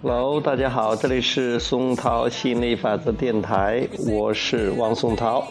[0.00, 5.46] Hello，大家好，这里是松涛吸引力法则电台，我是王松涛。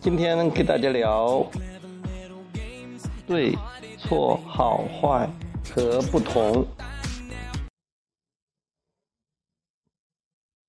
[0.00, 1.46] 今天给大家聊
[3.26, 3.56] 对
[3.98, 5.30] 错好坏
[5.74, 6.66] 和不同。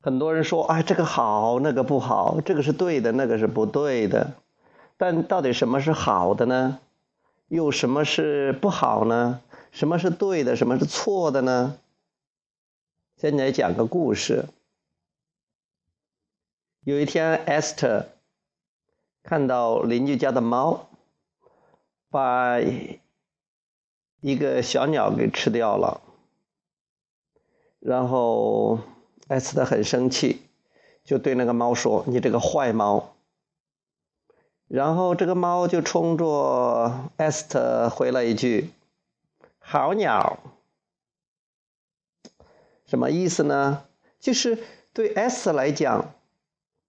[0.00, 4.34] 很多人说，哎，这个好，那个不好，这个是对的，那个是不对的。
[4.96, 6.78] 但到底什么是好的呢？
[7.48, 9.40] 又什么是不好呢？
[9.70, 11.78] 什么是对的，什么是错的呢？
[13.16, 14.46] 先来讲个故事。
[16.80, 18.06] 有一天，Esther
[19.22, 20.88] 看到邻居家的猫
[22.10, 22.60] 把
[24.20, 26.00] 一个小鸟给吃掉了，
[27.80, 28.78] 然后
[29.28, 30.42] Esther 很生气，
[31.04, 33.15] 就对那个猫说：“你这个坏猫。”
[34.68, 38.72] 然后这个猫就冲着 Est 回了一句
[39.58, 40.38] ：“好鸟。”
[42.86, 43.84] 什么意思呢？
[44.20, 44.58] 就是
[44.92, 46.12] 对 S 来讲，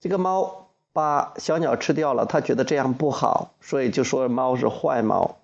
[0.00, 5.36] 这个猫把小鸟吃掉了，它觉得这样不好，所以就说猫是坏猫。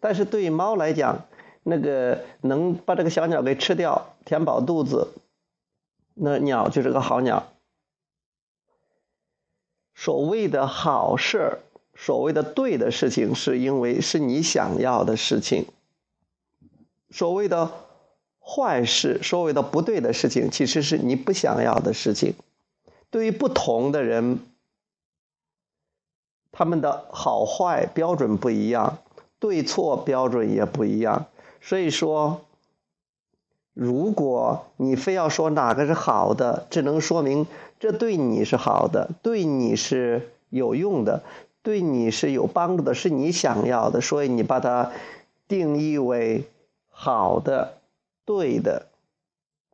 [0.00, 1.24] 但是对猫来讲，
[1.62, 5.12] 那个能把这个小鸟给吃掉，填饱肚子，
[6.14, 7.48] 那鸟就是个好鸟。
[10.02, 11.60] 所谓的好事
[11.94, 15.66] 所谓的对的事情，是因为是你想要的事情。
[17.10, 17.70] 所谓的。
[18.44, 22.34] 坏事，所谓的不对的事情，其实是你不想要的事情。
[23.08, 24.40] 对于不同的人，
[26.50, 28.98] 他们的好坏标准不一样，
[29.38, 31.26] 对错标准也不一样。
[31.60, 32.44] 所以说，
[33.74, 37.46] 如果你非要说哪个是好的，只能说明
[37.80, 41.22] 这对你是好的，对你是有用的，
[41.62, 44.92] 对你是有帮助的，是你想要的，所以你把它
[45.48, 46.44] 定义为
[46.90, 47.78] 好的。
[48.24, 48.86] 对的，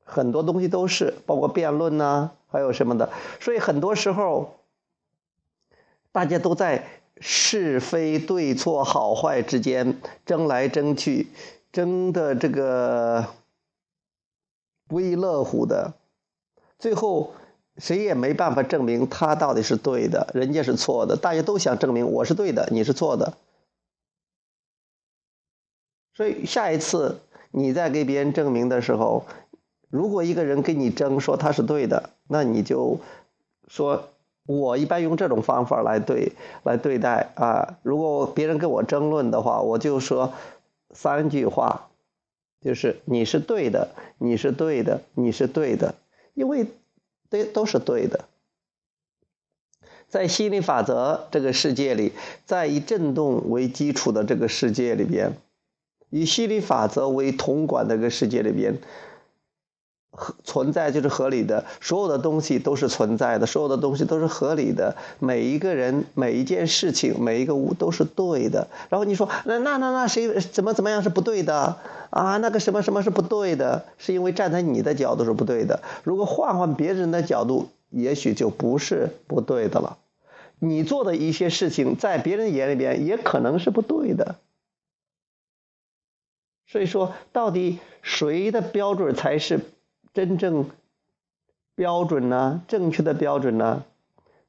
[0.04, 3.10] 很多东西都是，包括辩论呐，还有什么的。
[3.40, 4.54] 所以很多时候，
[6.12, 6.86] 大家都在
[7.20, 11.26] 是非对错好坏之间争来争去，
[11.72, 13.26] 争的这个
[14.88, 15.92] 不亦乐乎的。
[16.78, 17.34] 最后
[17.76, 21.16] 谁也没办法证明他到底是对的，人家是错的。
[21.16, 23.34] 大家都想证明我是对的，你是错的。
[26.14, 27.20] 所以下一次。
[27.50, 29.24] 你在给别人证明的时候，
[29.88, 33.00] 如果一个人跟你争说他是对的，那你就
[33.68, 34.10] 说，
[34.44, 36.32] 我一般用这种方法来对
[36.62, 37.78] 来对待啊。
[37.82, 40.34] 如果别人跟我争论的话，我就说
[40.90, 41.87] 三句话，
[42.60, 45.94] 就是你是对的，你是对的，你是对的，
[46.34, 46.66] 因为
[47.30, 48.24] 对都是对的。
[50.08, 52.12] 在心理法则这个世界里，
[52.46, 55.32] 在以震动为基础的这个世界里边。
[56.10, 58.78] 以吸引力法则为统管的一个世界里边，
[60.44, 68.68] 存在就是合理的，所有的东西都是存在的，所有的东西都是合理的，每一个人、每一件事情、每一个物都是对的。
[68.88, 71.76] 然后你说，那那那那谁怎么怎么样是不对的
[72.10, 72.36] 啊？
[72.38, 73.84] 那个什么什么是不对的？
[73.98, 75.80] 是因为站在你的角度是不对的。
[76.04, 79.98] 如果换换别人的角度，也许就不是不对的了。
[80.58, 84.36] 你做的一些事情，在别人眼里边也可能是不对的。
[86.66, 89.60] 所以说，到底谁的标准才是
[90.14, 90.66] 真正
[91.74, 92.62] 标准呢？
[92.66, 93.84] 正确的标准呢？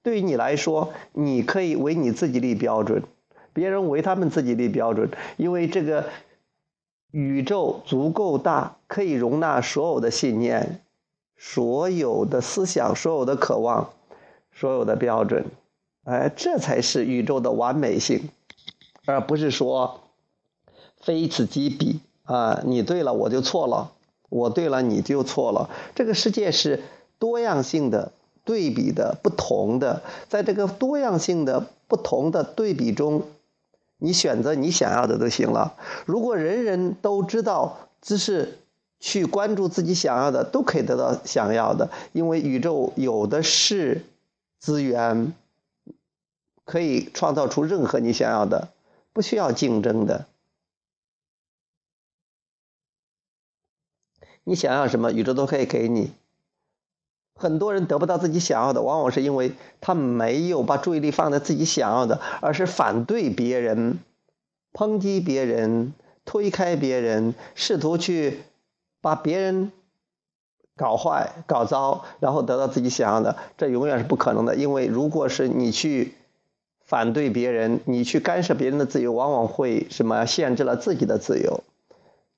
[0.02, 3.03] 对于你来说，你可以为你自己立标准，
[3.53, 6.09] 别人为他们自己立标准，因为这个
[7.12, 10.81] 宇宙足够大，可以容纳所有的信念、
[11.38, 13.90] 所有的思想、所有的渴望、
[14.53, 15.46] 所有的标准。
[16.06, 18.30] 哎，这才是宇宙的完美性，
[19.06, 20.00] 而不是说
[21.02, 22.00] 非此即彼。
[22.24, 23.92] 啊，你对了，我就错了；
[24.29, 25.69] 我对了，你就错了。
[25.95, 26.81] 这个世界是
[27.17, 28.12] 多样性的、
[28.45, 30.01] 对比的、不同的。
[30.27, 33.24] 在这个多样性的、不同的对比中，
[33.98, 35.74] 你选择你想要的就行了。
[36.06, 38.59] 如果人人都知道，只是
[39.00, 44.06] 去关注自己想要的，都可以得到想要的，因为宇宙有的是
[44.59, 45.33] 资源，
[46.65, 48.69] 可以创造出任何你想要的，
[49.12, 50.27] 不需要竞争的。
[54.50, 56.12] 你想要什么，宇宙都可以给你。
[57.36, 64.00] 很多人得不到自己想要的，往往是因为他没有把注意力放在自己想要的，而是反对别人、
[64.74, 65.94] 抨击别人、
[66.25, 68.40] 推开别人，试图去
[69.01, 69.72] 把别人
[70.75, 73.38] 搞坏、搞糟，然后得到自己想要的。
[73.56, 76.16] 这永远是不可能的，因为如果是你去
[76.84, 81.63] 反对别人，你去干涉别人的自由，往往会什么限制了自己的自由。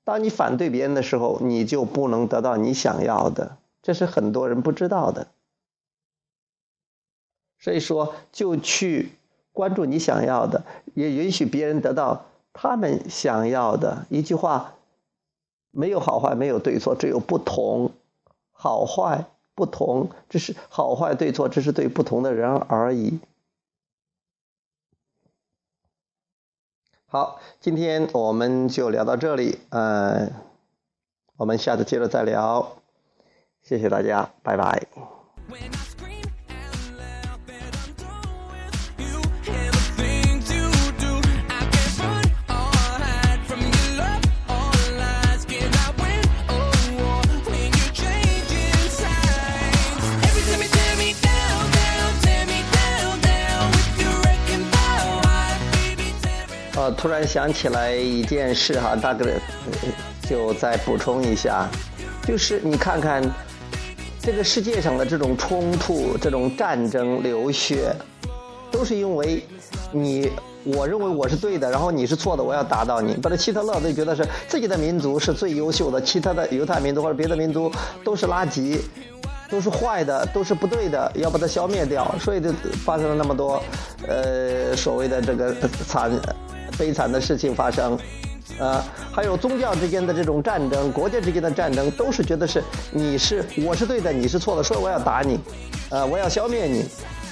[0.04, 5.28] 当你反对别人的时候，你就不能得到你想要的，这是很多人不知道的。
[7.58, 9.12] 所以说，就去
[9.52, 10.64] 关注你想要的，
[10.94, 14.06] 也允许别人得到他们想要的。
[14.08, 14.74] 一句话，
[15.70, 17.92] 没有好坏，没有对错，只有不同。
[18.50, 23.18] 好坏不同，这是好坏对错，这是对不同的人而已。
[27.12, 30.32] 好，今天我们就聊到这里，嗯，
[31.36, 32.66] 我们下次接着再聊，
[33.62, 34.86] 谢谢大家，拜拜。
[56.82, 59.24] 呃，突然想起来一件事哈，大概
[60.28, 61.68] 就再补充一下，
[62.26, 63.22] 就是你看看
[64.20, 67.94] 这个世界上的这种冲突、这种战争、流血，
[68.72, 69.44] 都是因为
[69.92, 70.28] 你
[70.64, 73.14] 我认为我是对的，然后你是错的，我要打倒你。
[73.14, 77.70] 把这希特勒就觉得是自己的民族是最优秀的，其他的犹太民族或者别的民族
[78.02, 78.80] 都是垃圾，
[79.48, 82.52] 都是坏的，都是不对的，要把它消灭掉，所以就
[82.84, 83.62] 发生了那么多
[84.08, 85.54] 呃所谓的这个
[85.86, 86.10] 惨。
[86.78, 87.98] 悲惨的事情发生，
[88.58, 88.82] 呃，
[89.12, 95.38] 还有宗教之间的这种战争，国家之间的战争，都是觉得是你是我是对的，你是错的，所以我要打你，
[95.90, 96.84] 呃，我要消灭你，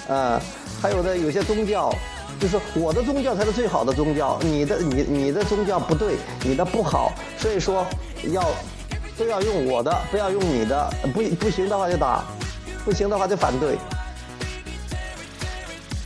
[0.08, 0.40] 呃，
[0.80, 1.92] 还有的有些宗教，
[2.38, 7.86] 就是我的宗教才是最好的宗教，你的你你的宗教不对，你的不好，所以说
[8.32, 8.44] 要
[9.18, 12.24] 都要用我的，不要用你的，不不行的话就打，
[12.84, 13.76] 不行的话就反对，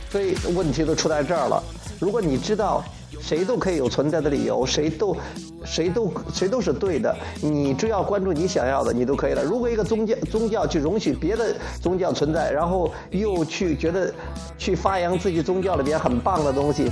[0.09, 1.63] 所以问题都出在这儿了。
[2.05, 2.83] 如果你知道。
[3.21, 5.15] 谁都可以有存在的理由，谁都，
[5.63, 7.15] 谁都谁都是对的。
[7.41, 9.41] 你只要关注你想要的，你都可以了。
[9.41, 14.13] 如果一个宗教宗教去容许别的宗教存在，然后又去觉得
[14.59, 16.91] 去发扬自己宗教里边很棒的东西，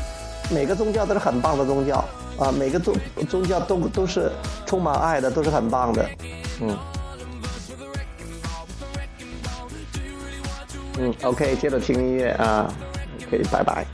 [0.50, 2.04] 每个宗教都是很棒的宗教
[2.40, 2.96] 啊，每个宗
[3.30, 4.32] 宗教都都是
[4.66, 6.10] 充满爱的，都是很棒的。
[6.62, 6.78] 嗯，
[11.00, 12.74] 嗯，OK，接着听音乐啊，
[13.30, 13.86] 可以，拜拜。